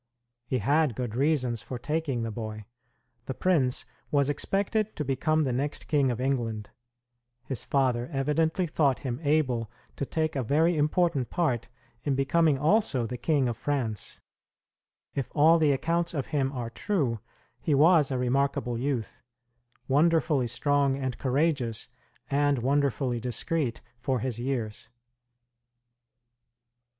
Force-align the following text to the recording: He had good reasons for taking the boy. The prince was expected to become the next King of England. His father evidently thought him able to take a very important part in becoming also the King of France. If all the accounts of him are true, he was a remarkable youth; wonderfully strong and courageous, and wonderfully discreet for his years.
He 0.47 0.57
had 0.57 0.95
good 0.95 1.13
reasons 1.13 1.61
for 1.61 1.77
taking 1.77 2.23
the 2.23 2.31
boy. 2.31 2.65
The 3.27 3.35
prince 3.35 3.85
was 4.09 4.29
expected 4.31 4.95
to 4.95 5.05
become 5.05 5.43
the 5.43 5.53
next 5.53 5.87
King 5.87 6.09
of 6.09 6.19
England. 6.19 6.71
His 7.43 7.63
father 7.63 8.09
evidently 8.11 8.65
thought 8.65 9.01
him 9.05 9.19
able 9.21 9.69
to 9.97 10.03
take 10.07 10.35
a 10.35 10.41
very 10.41 10.75
important 10.75 11.29
part 11.29 11.67
in 12.03 12.15
becoming 12.15 12.57
also 12.57 13.05
the 13.05 13.15
King 13.19 13.47
of 13.47 13.57
France. 13.57 14.19
If 15.13 15.29
all 15.35 15.59
the 15.59 15.71
accounts 15.71 16.15
of 16.15 16.25
him 16.33 16.51
are 16.51 16.71
true, 16.71 17.19
he 17.59 17.75
was 17.75 18.09
a 18.09 18.17
remarkable 18.17 18.79
youth; 18.79 19.21
wonderfully 19.87 20.47
strong 20.47 20.97
and 20.97 21.15
courageous, 21.19 21.89
and 22.27 22.57
wonderfully 22.57 23.19
discreet 23.19 23.81
for 23.99 24.17
his 24.17 24.39
years. 24.39 24.89